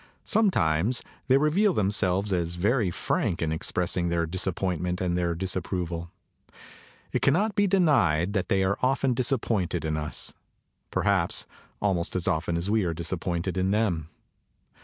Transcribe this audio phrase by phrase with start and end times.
[0.23, 6.09] Sometimes they reveal themselves as very frank in expressing their disappointment and their disapproval.
[7.11, 10.33] It cannot be denied that they are often disappointed in us
[10.89, 11.45] perhaps
[11.83, 14.09] al most as often as we are disappointed in them.